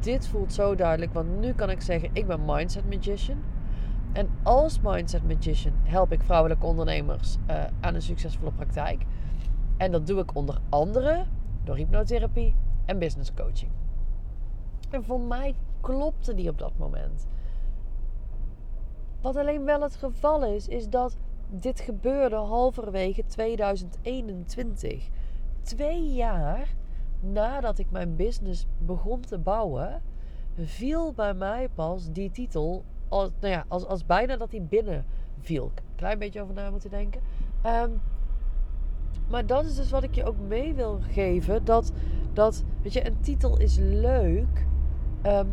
dit 0.00 0.28
voelt 0.28 0.52
zo 0.52 0.74
duidelijk. 0.74 1.12
Want 1.12 1.40
nu 1.40 1.52
kan 1.52 1.70
ik 1.70 1.80
zeggen, 1.80 2.10
ik 2.12 2.26
ben 2.26 2.40
Mindset 2.44 2.90
Magician. 2.90 3.42
En 4.12 4.28
als 4.42 4.80
Mindset 4.80 5.28
Magician 5.28 5.72
help 5.82 6.12
ik 6.12 6.22
vrouwelijke 6.22 6.66
ondernemers 6.66 7.36
uh, 7.50 7.64
aan 7.80 7.94
een 7.94 8.02
succesvolle 8.02 8.52
praktijk. 8.52 9.04
En 9.76 9.92
dat 9.92 10.06
doe 10.06 10.20
ik 10.20 10.36
onder 10.36 10.58
andere 10.68 11.24
door 11.64 11.76
hypnotherapie 11.76 12.54
en 12.84 12.98
business 12.98 13.34
coaching. 13.34 13.70
En 14.90 15.04
voor 15.04 15.20
mij 15.20 15.54
klopte 15.80 16.34
die 16.34 16.50
op 16.50 16.58
dat 16.58 16.72
moment. 16.78 17.26
Wat 19.20 19.36
alleen 19.36 19.64
wel 19.64 19.80
het 19.80 19.96
geval 19.96 20.44
is, 20.44 20.68
is 20.68 20.88
dat 20.88 21.18
dit 21.50 21.80
gebeurde 21.80 22.36
halverwege 22.36 23.24
2021. 23.26 25.08
Twee 25.62 26.12
jaar 26.12 26.74
nadat 27.20 27.78
ik 27.78 27.90
mijn 27.90 28.16
business 28.16 28.66
begon 28.78 29.20
te 29.20 29.38
bouwen, 29.38 30.02
viel 30.56 31.12
bij 31.12 31.34
mij 31.34 31.68
pas 31.74 32.12
die 32.12 32.30
titel 32.30 32.84
als, 33.08 33.30
nou 33.40 33.52
ja, 33.52 33.64
als, 33.68 33.86
als 33.86 34.06
bijna 34.06 34.36
dat 34.36 34.50
hij 34.50 34.62
binnen 34.62 35.04
viel. 35.40 35.72
Klein 35.94 36.18
beetje 36.18 36.42
over 36.42 36.54
na 36.54 36.70
moeten 36.70 36.90
denken. 36.90 37.20
Um, 37.66 38.00
maar 39.28 39.46
dat 39.46 39.64
is 39.64 39.76
dus 39.76 39.90
wat 39.90 40.02
ik 40.02 40.14
je 40.14 40.24
ook 40.24 40.38
mee 40.48 40.74
wil 40.74 40.98
geven. 41.10 41.64
Dat 41.64 41.92
Dat, 42.32 42.64
weet 42.82 42.92
je, 42.92 43.06
een 43.06 43.20
titel 43.20 43.58
is 43.58 43.76
leuk. 43.76 44.66
Ehm, 45.22 45.46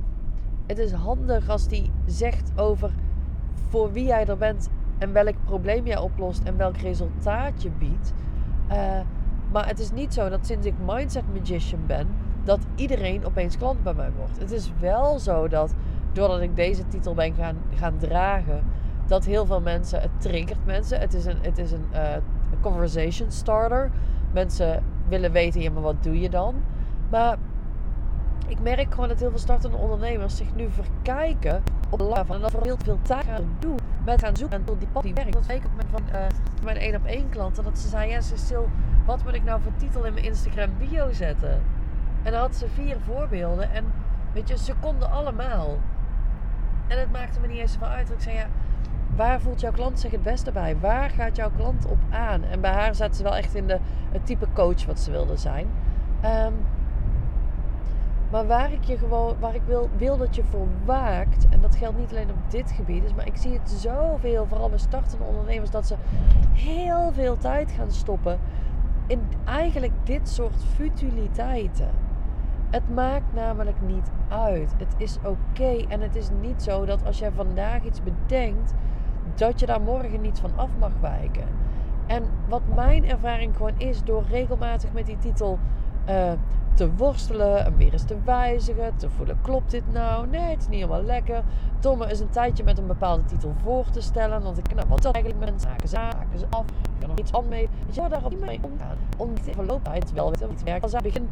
het 0.68 0.78
is 0.78 0.92
handig 0.92 1.50
als 1.50 1.68
die 1.68 1.92
zegt 2.06 2.52
over 2.56 2.92
voor 3.70 3.92
wie 3.92 4.06
jij 4.06 4.26
er 4.26 4.38
bent 4.38 4.70
en 4.98 5.14
welk 5.14 5.36
probleem 5.46 5.86
jij 5.86 5.98
oplost 5.98 6.44
en 6.44 6.58
welk 6.58 6.78
resultaat 6.78 7.62
je 7.62 7.70
biedt. 7.70 8.14
Uh, 8.72 9.00
maar 9.52 9.68
het 9.68 9.80
is 9.80 9.92
niet 9.92 10.14
zo 10.14 10.30
dat 10.30 10.46
sinds 10.46 10.66
ik 10.66 10.74
Mindset 10.86 11.24
Magician 11.34 11.86
ben, 11.86 12.08
dat 12.44 12.60
iedereen 12.76 13.26
opeens 13.26 13.58
klant 13.58 13.84
bij 13.84 13.94
mij 13.94 14.12
wordt. 14.18 14.40
Het 14.40 14.52
is 14.52 14.72
wel 14.80 15.20
zo 15.20 15.48
dat 15.48 15.74
doordat 16.12 16.42
ik 16.42 16.56
deze 16.56 16.88
titel 16.88 17.14
ben 17.14 17.34
gaan, 17.34 17.58
gaan 17.76 17.98
dragen, 17.98 18.64
dat 19.08 19.26
heel 19.26 19.46
veel 19.46 19.62
mensen, 19.62 20.02
het 20.02 20.12
triggert 20.18 20.66
mensen. 20.66 21.00
Het 21.00 21.14
is 21.14 21.26
een, 21.26 21.38
het 21.42 21.58
is 21.58 21.72
een 21.72 21.86
uh, 21.94 22.02
conversation 22.62 23.32
starter. 23.32 23.92
Mensen 24.32 24.84
willen 25.08 25.32
weten, 25.32 25.62
ja, 25.62 25.72
maar 25.72 25.82
wat 25.82 26.04
doe 26.04 26.20
je 26.20 26.30
dan? 26.30 26.56
Maar 27.10 27.38
ik 28.48 28.60
merk 28.60 28.94
gewoon 28.94 29.10
dat 29.10 29.20
heel 29.20 29.30
veel 29.30 29.40
startende 29.40 29.78
ondernemers 29.78 30.38
zich 30.38 30.56
nu 30.56 30.70
verkijken 30.70 31.64
op 31.90 32.00
van 32.26 32.36
en 32.36 32.42
dat 32.42 32.54
er 32.54 32.62
heel 32.62 32.78
veel 32.84 33.00
taken 33.02 33.34
gaan 33.34 33.56
doen 33.60 33.80
met 34.06 34.22
gaan 34.22 34.36
zoeken 34.36 34.64
tot 34.64 34.80
die 34.80 34.88
pad 34.92 35.04
die 35.04 35.14
werkt. 35.14 35.34
Dat 35.34 35.46
weet 35.46 35.64
ik 35.64 35.70
met 35.76 35.86
van 35.92 36.02
uh, 36.14 36.20
mijn 36.64 36.78
één 36.78 36.96
op 36.96 37.06
één 37.06 37.30
klanten 37.30 37.64
dat 37.64 37.80
ze 37.80 37.88
zei, 37.88 38.10
ja 38.10 38.22
Cecile, 38.22 38.66
wat 39.06 39.24
moet 39.24 39.34
ik 39.34 39.44
nou 39.44 39.62
voor 39.62 39.72
titel 39.78 40.06
in 40.06 40.14
mijn 40.14 40.26
Instagram 40.26 40.70
bio 40.78 41.12
zetten? 41.12 41.62
En 42.24 42.32
dan 42.32 42.42
had 42.42 42.56
ze 42.56 42.68
vier 42.68 42.98
voorbeelden 43.06 43.72
en 43.72 43.86
weet 44.34 44.48
je, 44.48 44.58
ze 44.58 44.74
konden 44.82 45.12
allemaal. 45.12 45.78
En 46.88 47.00
het 47.00 47.12
maakte 47.12 47.40
me 47.40 47.48
niet 47.48 47.58
eens 47.58 47.72
zoveel 47.72 47.88
uit. 47.88 48.10
Ik 48.10 48.22
zei, 48.22 48.36
ja, 48.36 48.48
waar 49.16 49.42
voelt 49.42 49.60
jouw 49.60 49.72
klant 49.72 50.00
zich 50.00 50.12
het 50.12 50.24
beste 50.24 50.52
bij? 50.52 50.78
Waar 50.80 51.10
gaat 51.10 51.36
jouw 51.36 51.52
klant 51.56 51.86
op 51.86 52.00
aan? 52.10 52.44
En 52.44 52.62
bij 52.62 52.72
haar 52.72 52.96
zaten 52.96 53.16
ze 53.16 53.24
wel 53.24 53.36
echt 53.36 53.56
in 53.56 53.68
de, 53.68 53.80
het 54.12 54.26
type 54.26 54.48
coach 54.54 54.86
wat 54.86 55.00
ze 55.00 55.12
wilde 55.12 55.38
zijn. 55.38 55.68
Um, 56.26 56.54
maar 58.30 58.48
waar 58.48 58.72
ik 58.72 58.84
je 58.84 58.98
gewoon, 58.98 59.36
waar 59.40 59.56
ik 59.56 59.62
wil, 59.66 59.90
wil 59.98 60.18
dat 60.18 60.36
je 60.36 60.44
voor 60.44 60.68
waakt, 60.86 61.50
en 61.50 61.62
dat 61.62 61.76
geldt 61.76 61.98
niet 61.98 62.10
alleen 62.10 62.30
op 62.30 62.52
dit 62.52 62.72
gebied, 62.72 63.04
is, 63.04 63.14
maar 63.14 63.28
ik 63.28 63.38
zie 63.38 63.54
het 63.54 63.70
zoveel, 63.70 64.46
vooral 64.46 64.70
bij 64.70 64.78
startende 64.78 65.24
ondernemers, 65.24 65.70
dat 65.70 65.88
ze 65.88 65.96
heel 66.54 67.12
veel 67.14 67.38
tijd 67.38 67.72
gaan 67.72 67.92
stoppen 67.92 68.40
in 69.08 69.22
eigenlijk 69.46 69.94
dit 70.04 70.30
soort 70.30 70.64
futiliteiten. 70.76 71.90
Het 72.70 72.94
maakt 72.94 73.34
namelijk 73.34 73.82
niet 73.82 74.12
uit. 74.28 74.74
Het 74.78 74.96
is 74.98 75.18
oké. 75.24 75.86
En 75.88 76.02
het 76.02 76.16
is 76.16 76.30
niet 76.42 76.64
zo 76.64 76.86
dat 76.86 77.06
als 77.06 77.20
jij 77.20 77.32
vandaag 77.32 77.84
iets 77.84 78.02
bedenkt, 78.04 78.74
dat 79.36 79.60
je 79.60 79.66
daar 79.66 79.82
morgen 79.82 80.22
niet 80.22 80.40
van 80.40 80.52
af 80.56 80.70
mag 80.80 80.92
wijken. 81.02 81.48
En 82.06 82.24
wat 82.48 82.62
mijn 82.76 83.10
ervaring 83.10 83.56
gewoon 83.56 83.78
is, 83.78 84.04
door 84.04 84.24
regelmatig 84.30 84.94
met 84.94 85.06
die 85.06 85.18
titel 85.18 85.60
uh, 86.10 86.32
te 86.74 86.96
worstelen 86.96 87.66
en 87.66 87.78
weer 87.78 87.94
eens 87.94 88.04
te 88.04 88.16
wijzigen, 88.26 88.98
te 88.98 89.10
voelen, 89.10 89.38
klopt 89.42 89.72
dit 89.72 89.84
nou? 89.92 90.28
Nee, 90.28 90.42
het 90.42 90.60
is 90.60 90.68
niet 90.68 90.80
helemaal 90.80 91.04
lekker. 91.04 91.44
Domme 91.80 92.06
is 92.10 92.20
een 92.20 92.30
tijdje 92.30 92.64
met 92.64 92.78
een 92.78 92.88
bepaalde 92.88 93.26
titel 93.26 93.54
voor 93.64 93.90
te 93.90 94.02
stellen. 94.02 94.44
Denk 94.44 94.58
ik, 94.58 94.76
nou, 94.76 94.88
wat 94.88 95.02
dat 95.02 95.14
eigenlijk 95.14 95.46
mensen 95.46 95.70
haken 95.70 95.90
ze, 95.90 95.98
ze 96.38 96.46
af. 96.50 96.66
Ik 96.66 97.00
kan 97.00 97.10
nog 97.10 97.18
iets 97.18 97.34
aan 97.34 97.48
mee. 97.48 97.70
Je 97.92 98.02
waar 98.02 98.10
daarop 98.10 98.40
mee 98.40 98.60
omgaan? 98.62 98.98
Om 99.18 99.34
die 99.44 99.54
verloopheid 99.54 100.14
wel 100.14 100.32
te 100.32 100.48
werken. 100.64 100.82
Als 100.82 100.94
aan 100.94 101.04
het 101.04 101.14
begin 101.14 101.30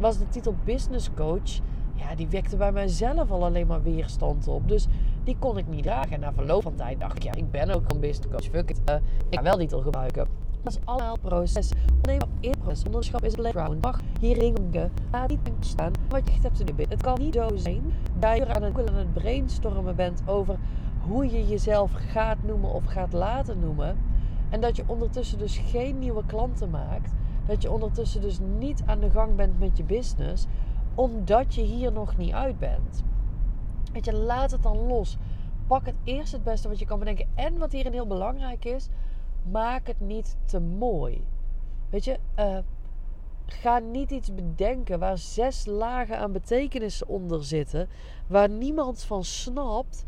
was 0.00 0.18
de 0.18 0.28
titel 0.28 0.54
business 0.64 1.10
coach. 1.14 1.60
Ja, 1.94 2.14
die 2.14 2.28
wekte 2.28 2.56
bij 2.56 2.72
mijzelf 2.72 3.30
al 3.30 3.44
alleen 3.44 3.66
maar 3.66 3.82
weerstand 3.82 4.48
op. 4.48 4.68
Dus 4.68 4.86
die 5.24 5.36
kon 5.38 5.58
ik 5.58 5.68
niet 5.68 5.82
dragen. 5.82 6.12
En 6.12 6.20
na 6.20 6.32
verloop 6.32 6.62
van 6.62 6.74
tijd 6.74 7.00
dacht 7.00 7.16
ik, 7.16 7.22
ja, 7.22 7.34
ik 7.34 7.50
ben 7.50 7.70
ook 7.70 7.90
een 7.92 8.00
business 8.00 8.28
coach. 8.30 8.44
Fuck 8.44 8.70
it. 8.70 8.80
Uh, 8.90 8.94
ik 9.28 9.36
ga 9.36 9.42
wel 9.42 9.56
die 9.56 9.66
titel 9.66 9.82
gebruiken. 9.82 10.26
Dat 10.62 10.72
is 10.72 10.78
allemaal 10.84 11.18
proces. 11.18 11.72
Ondernemen 11.94 12.28
in 12.40 12.54
proces. 12.58 12.84
Onderschap 12.84 13.24
is 13.24 13.36
een. 13.36 13.78
Mag 13.80 14.00
hier 14.20 14.38
dingen. 14.38 14.92
Laat 15.10 15.28
niet 15.28 15.40
staan 15.60 15.92
wat 16.08 16.28
je 16.28 16.40
hebt 16.42 16.56
te 16.56 16.64
doen. 16.64 16.86
Het 16.88 17.02
kan 17.02 17.18
niet 17.18 17.34
zo 17.34 17.56
zijn 17.56 17.82
dat 18.18 18.36
je 18.36 18.54
aan 18.54 18.62
het, 18.62 18.88
aan 18.90 18.94
het 18.94 19.12
brainstormen 19.12 19.96
bent 19.96 20.22
over 20.26 20.58
hoe 21.00 21.30
je 21.30 21.48
jezelf 21.48 21.92
gaat 21.92 22.42
noemen 22.42 22.72
of 22.72 22.84
gaat 22.84 23.12
laten 23.12 23.58
noemen. 23.60 23.98
En 24.48 24.60
dat 24.60 24.76
je 24.76 24.84
ondertussen 24.86 25.38
dus 25.38 25.58
geen 25.58 25.98
nieuwe 25.98 26.26
klanten 26.26 26.70
maakt. 26.70 27.12
Dat 27.46 27.62
je 27.62 27.70
ondertussen 27.70 28.20
dus 28.20 28.38
niet 28.58 28.82
aan 28.86 29.00
de 29.00 29.10
gang 29.10 29.36
bent 29.36 29.58
met 29.58 29.76
je 29.76 29.84
business. 29.84 30.46
Omdat 30.94 31.54
je 31.54 31.62
hier 31.62 31.92
nog 31.92 32.16
niet 32.16 32.32
uit 32.32 32.58
bent. 32.58 33.04
Weet 33.92 34.04
je, 34.04 34.14
laat 34.14 34.50
het 34.50 34.62
dan 34.62 34.86
los. 34.86 35.16
Pak 35.66 35.86
het 35.86 35.94
eerst 36.04 36.32
het 36.32 36.44
beste 36.44 36.68
wat 36.68 36.78
je 36.78 36.84
kan 36.84 36.98
bedenken. 36.98 37.26
En 37.34 37.58
wat 37.58 37.72
hierin 37.72 37.92
heel 37.92 38.06
belangrijk 38.06 38.64
is 38.64 38.88
maak 39.50 39.86
het 39.86 40.00
niet 40.00 40.36
te 40.44 40.60
mooi. 40.60 41.24
Weet 41.90 42.04
je, 42.04 42.18
uh, 42.38 42.58
ga 43.46 43.78
niet 43.78 44.10
iets 44.10 44.34
bedenken 44.34 44.98
waar 44.98 45.18
zes 45.18 45.66
lagen 45.66 46.18
aan 46.18 46.32
betekenissen 46.32 47.08
onder 47.08 47.44
zitten, 47.44 47.88
waar 48.26 48.48
niemand 48.48 49.02
van 49.02 49.24
snapt 49.24 50.04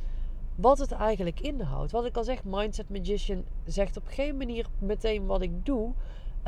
wat 0.55 0.79
het 0.79 0.93
eigenlijk 0.93 1.41
inhoudt. 1.41 1.93
Wat 1.93 2.05
ik 2.05 2.17
al 2.17 2.25
zeg, 2.25 2.45
Mindset 2.45 2.91
Magician 2.91 3.45
zegt 3.65 3.97
op 3.97 4.07
geen 4.07 4.37
manier 4.37 4.67
meteen 4.79 5.27
wat 5.27 5.43
ik 5.43 5.67
doe. 5.67 5.93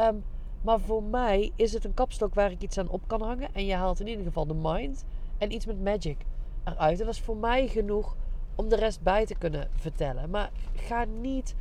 Um, 0.00 0.25
maar 0.62 0.81
voor 0.81 1.03
mij 1.03 1.53
is 1.57 1.73
het 1.73 1.85
een 1.85 1.95
kapstok 1.95 2.35
waar 2.35 2.50
ik 2.50 2.62
iets 2.62 2.79
aan 2.79 2.88
op 2.88 3.03
kan 3.07 3.23
hangen. 3.23 3.55
En 3.55 3.67
je 3.67 3.75
haalt 3.75 4.00
in 4.00 4.07
ieder 4.07 4.25
geval 4.25 4.47
de 4.47 4.55
mind 4.55 5.05
en 5.38 5.53
iets 5.53 5.67
met 5.67 5.83
magic 5.83 6.17
eruit. 6.64 6.99
Dat 6.99 7.09
is 7.09 7.21
voor 7.21 7.37
mij 7.37 7.69
genoeg 7.69 8.17
om 8.55 8.69
de 8.69 8.76
rest 8.76 9.03
bij 9.03 9.26
te 9.26 9.35
kunnen 9.35 9.69
vertellen. 9.75 10.31
Maar 10.31 10.50
ga 10.75 11.05
niet 11.05 11.55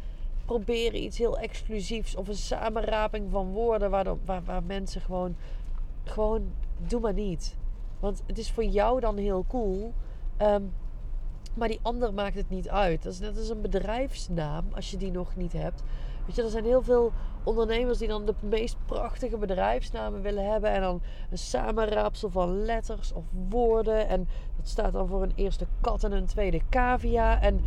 proberen 0.45 1.03
iets 1.03 1.17
heel 1.17 1.37
exclusiefs 1.37 2.15
of 2.15 2.27
een 2.27 2.35
samenraping 2.35 3.31
van 3.31 3.51
woorden 3.51 3.89
waar, 3.89 4.15
waar, 4.25 4.63
mensen 4.63 5.01
gewoon, 5.01 5.35
gewoon, 6.03 6.51
doe 6.77 6.99
maar 6.99 7.13
niet. 7.13 7.55
Want 7.99 8.23
het 8.25 8.37
is 8.37 8.51
voor 8.51 8.63
jou 8.63 8.99
dan 8.99 9.17
heel 9.17 9.45
cool, 9.47 9.93
um, 10.41 10.73
maar 11.53 11.67
die 11.67 11.79
ander 11.81 12.13
maakt 12.13 12.35
het 12.35 12.49
niet 12.49 12.69
uit. 12.69 13.03
Dat 13.03 13.13
is 13.13 13.19
net 13.19 13.37
als 13.37 13.49
een 13.49 13.61
bedrijfsnaam, 13.61 14.65
als 14.75 14.91
je 14.91 14.97
die 14.97 15.11
nog 15.11 15.35
niet 15.35 15.53
hebt. 15.53 15.83
Weet 16.25 16.35
je, 16.35 16.43
er 16.43 16.49
zijn 16.49 16.65
heel 16.65 16.81
veel 16.81 17.11
ondernemers 17.43 17.97
die 17.97 18.07
dan 18.07 18.25
de 18.25 18.33
meest 18.39 18.77
prachtige 18.85 19.37
bedrijfsnamen 19.37 20.21
willen 20.21 20.51
hebben. 20.51 20.71
En 20.71 20.81
dan 20.81 21.01
een 21.31 21.37
samenraapsel 21.37 22.29
van 22.29 22.65
letters 22.65 23.13
of 23.13 23.23
woorden. 23.49 24.07
En 24.07 24.27
dat 24.57 24.67
staat 24.67 24.93
dan 24.93 25.07
voor 25.07 25.23
een 25.23 25.33
eerste 25.35 25.67
kat 25.81 26.03
en 26.03 26.11
een 26.11 26.25
tweede 26.25 26.61
cavia. 26.69 27.41
En, 27.41 27.61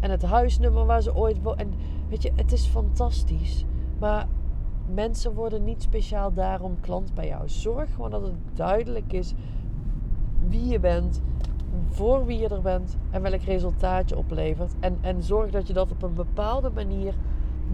en 0.00 0.10
het 0.10 0.22
huisnummer 0.22 0.86
waar 0.86 1.02
ze 1.02 1.14
ooit 1.14 1.42
wonen. 1.42 1.74
Weet 2.08 2.22
je, 2.22 2.32
het 2.34 2.52
is 2.52 2.66
fantastisch. 2.66 3.64
Maar 3.98 4.26
mensen 4.94 5.34
worden 5.34 5.64
niet 5.64 5.82
speciaal 5.82 6.32
daarom 6.32 6.80
klant 6.80 7.14
bij 7.14 7.26
jou. 7.26 7.48
Zorg 7.48 7.94
gewoon 7.94 8.10
dat 8.10 8.22
het 8.22 8.34
duidelijk 8.54 9.12
is 9.12 9.34
wie 10.48 10.66
je 10.66 10.80
bent, 10.80 11.22
voor 11.88 12.26
wie 12.26 12.38
je 12.38 12.48
er 12.48 12.62
bent 12.62 12.96
en 13.10 13.22
welk 13.22 13.42
resultaat 13.42 14.08
je 14.08 14.16
oplevert. 14.16 14.74
En, 14.80 14.98
en 15.00 15.22
zorg 15.22 15.50
dat 15.50 15.66
je 15.66 15.72
dat 15.72 15.90
op 15.90 16.02
een 16.02 16.14
bepaalde 16.14 16.70
manier 16.70 17.14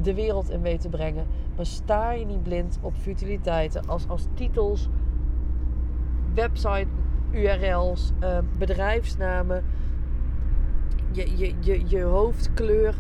de 0.03 0.15
wereld 0.15 0.51
in 0.51 0.61
weet 0.61 0.81
te 0.81 0.89
brengen. 0.89 1.27
Maar 1.57 1.67
sta 1.67 2.13
je 2.13 2.27
niet 2.27 2.43
blind 2.43 2.79
op 2.81 2.95
futiliteiten 2.95 3.87
als, 3.87 4.09
als 4.09 4.27
titels, 4.35 4.89
website 6.35 6.87
URL's, 7.31 8.13
eh, 8.21 8.39
bedrijfsnamen, 8.59 9.65
je, 11.13 11.37
je, 11.37 11.55
je, 11.61 11.83
je 11.87 12.03
hoofdkleur 12.03 12.95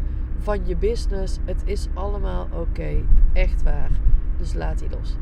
van 0.44 0.66
je 0.66 0.76
business. 0.76 1.38
Het 1.44 1.62
is 1.64 1.88
allemaal 1.94 2.48
oké. 2.52 3.02
Echt 3.32 3.62
waar. 3.62 3.90
Dus 4.38 4.54
laat 4.54 4.78
die 4.78 4.90
los. 4.90 5.16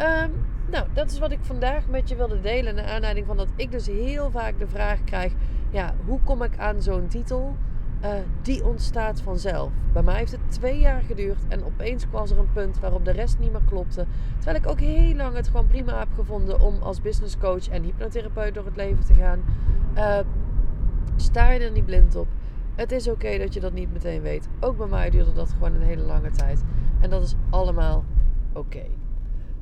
Um, 0.00 0.30
nou, 0.70 0.86
dat 0.92 1.10
is 1.10 1.18
wat 1.18 1.30
ik 1.30 1.38
vandaag 1.42 1.86
met 1.88 2.08
je 2.08 2.16
wilde 2.16 2.40
delen. 2.40 2.74
Naar 2.74 2.84
aanleiding 2.84 3.26
van 3.26 3.36
dat 3.36 3.48
ik 3.56 3.70
dus 3.70 3.86
heel 3.86 4.30
vaak 4.30 4.58
de 4.58 4.68
vraag 4.68 5.04
krijg: 5.04 5.32
ja, 5.70 5.94
hoe 6.06 6.20
kom 6.24 6.42
ik 6.42 6.58
aan 6.58 6.82
zo'n 6.82 7.06
titel? 7.08 7.56
Uh, 8.04 8.10
die 8.42 8.64
ontstaat 8.64 9.20
vanzelf. 9.20 9.70
Bij 9.92 10.02
mij 10.02 10.16
heeft 10.16 10.32
het 10.32 10.40
twee 10.48 10.78
jaar 10.78 11.02
geduurd 11.02 11.38
en 11.48 11.64
opeens 11.64 12.06
was 12.10 12.30
er 12.30 12.38
een 12.38 12.52
punt 12.52 12.80
waarop 12.80 13.04
de 13.04 13.10
rest 13.10 13.38
niet 13.38 13.52
meer 13.52 13.60
klopte. 13.68 14.06
Terwijl 14.36 14.56
ik 14.56 14.66
ook 14.66 14.80
heel 14.80 15.14
lang 15.14 15.36
het 15.36 15.48
gewoon 15.48 15.66
prima 15.66 15.98
heb 15.98 16.08
gevonden 16.14 16.60
om 16.60 16.82
als 16.82 17.00
business 17.00 17.38
coach 17.38 17.68
en 17.68 17.82
hypnotherapeut 17.82 18.54
door 18.54 18.64
het 18.64 18.76
leven 18.76 19.04
te 19.04 19.14
gaan. 19.14 19.40
Uh, 19.96 20.18
sta 21.16 21.50
je 21.50 21.60
er 21.60 21.70
niet 21.70 21.84
blind 21.84 22.16
op. 22.16 22.26
Het 22.74 22.92
is 22.92 23.08
oké 23.08 23.38
dat 23.38 23.54
je 23.54 23.60
dat 23.60 23.72
niet 23.72 23.92
meteen 23.92 24.22
weet. 24.22 24.48
Ook 24.60 24.76
bij 24.76 24.86
mij 24.86 25.10
duurde 25.10 25.32
dat 25.32 25.50
gewoon 25.50 25.74
een 25.74 25.82
hele 25.82 26.02
lange 26.02 26.30
tijd. 26.30 26.62
En 27.00 27.10
dat 27.10 27.22
is 27.22 27.34
allemaal 27.50 28.04
oké. 28.52 28.84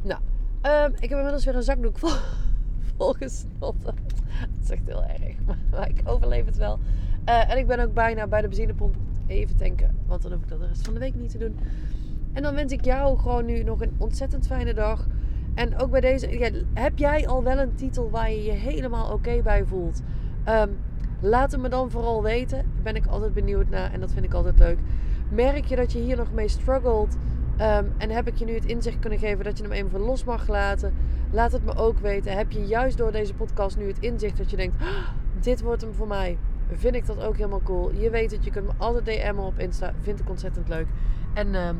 Nou, 0.02 0.20
um, 0.62 0.92
ik 0.94 1.08
heb 1.08 1.18
inmiddels 1.18 1.44
weer 1.44 1.54
een 1.54 1.62
zakdoek 1.62 1.98
vol, 1.98 2.10
volgesnotten. 2.96 3.94
Dat 4.54 4.62
is 4.62 4.70
echt 4.70 4.86
heel 4.86 5.04
erg. 5.04 5.36
Maar, 5.70 5.88
ik 5.88 6.00
overleef 6.04 6.44
het 6.44 6.56
wel. 6.56 6.78
Uh, 7.28 7.50
en 7.50 7.58
ik 7.58 7.66
ben 7.66 7.80
ook 7.80 7.94
bijna 7.94 8.26
bij 8.26 8.40
de 8.40 8.48
benzinepomp 8.48 8.96
even 9.26 9.56
tanken. 9.56 9.96
Want 10.06 10.22
dan 10.22 10.32
hoef 10.32 10.42
ik 10.42 10.48
dat 10.48 10.60
de 10.60 10.66
rest 10.66 10.84
van 10.84 10.94
de 10.94 11.00
week 11.00 11.14
niet 11.14 11.30
te 11.30 11.38
doen. 11.38 11.58
En 12.32 12.42
dan 12.42 12.54
wens 12.54 12.72
ik 12.72 12.84
jou 12.84 13.18
gewoon 13.18 13.44
nu 13.44 13.62
nog 13.62 13.80
een 13.80 13.94
ontzettend 13.98 14.46
fijne 14.46 14.74
dag. 14.74 15.06
En 15.54 15.78
ook 15.78 15.90
bij 15.90 16.00
deze. 16.00 16.54
Heb 16.74 16.98
jij 16.98 17.26
al 17.28 17.42
wel 17.42 17.58
een 17.58 17.74
titel 17.74 18.10
waar 18.10 18.30
je 18.30 18.42
je 18.42 18.52
helemaal 18.52 19.12
oké 19.12 19.42
bij 19.42 19.64
voelt? 19.64 20.02
Um, 20.48 20.76
Laat 21.24 21.52
het 21.52 21.60
me 21.60 21.68
dan 21.68 21.90
vooral 21.90 22.22
weten. 22.22 22.58
Daar 22.58 22.82
ben 22.82 22.96
ik 22.96 23.06
altijd 23.06 23.34
benieuwd 23.34 23.68
naar 23.68 23.92
en 23.92 24.00
dat 24.00 24.12
vind 24.12 24.24
ik 24.24 24.34
altijd 24.34 24.58
leuk. 24.58 24.78
Merk 25.28 25.64
je 25.64 25.76
dat 25.76 25.92
je 25.92 25.98
hier 25.98 26.16
nog 26.16 26.32
mee 26.32 26.48
struggelt? 26.48 27.16
Um, 27.60 27.92
en 27.98 28.10
heb 28.10 28.28
ik 28.28 28.36
je 28.36 28.44
nu 28.44 28.54
het 28.54 28.64
inzicht 28.64 28.98
kunnen 28.98 29.18
geven 29.18 29.44
dat 29.44 29.58
je 29.58 29.62
hem 29.62 29.72
even 29.72 30.00
los 30.00 30.24
mag 30.24 30.48
laten? 30.48 30.94
Laat 31.30 31.52
het 31.52 31.64
me 31.64 31.74
ook 31.74 31.98
weten. 31.98 32.36
Heb 32.36 32.50
je 32.50 32.66
juist 32.66 32.98
door 32.98 33.12
deze 33.12 33.34
podcast 33.34 33.76
nu 33.76 33.86
het 33.86 33.98
inzicht 33.98 34.36
dat 34.36 34.50
je 34.50 34.56
denkt: 34.56 34.76
"Ah, 34.82 35.08
dit 35.40 35.60
wordt 35.60 35.82
hem 35.82 35.94
voor 35.94 36.06
mij? 36.06 36.38
Vind 36.72 36.94
ik 36.94 37.06
dat 37.06 37.20
ook 37.20 37.36
helemaal 37.36 37.62
cool. 37.62 37.92
Je 37.92 38.10
weet 38.10 38.30
het, 38.30 38.44
je 38.44 38.50
kunt 38.50 38.66
me 38.66 38.72
altijd 38.76 39.04
DM'en 39.04 39.44
op 39.44 39.58
Insta. 39.58 39.92
Vind 40.00 40.20
ik 40.20 40.28
ontzettend 40.28 40.68
leuk. 40.68 40.86
En 41.34 41.46
ehm, 41.46 41.74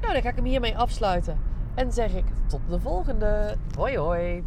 nou, 0.00 0.12
dan 0.12 0.22
ga 0.22 0.28
ik 0.28 0.36
hem 0.36 0.44
hiermee 0.44 0.78
afsluiten. 0.78 1.38
En 1.74 1.92
zeg 1.92 2.14
ik 2.14 2.24
tot 2.46 2.60
de 2.68 2.80
volgende. 2.80 3.56
Hoi 3.76 3.98
hoi. 3.98 4.44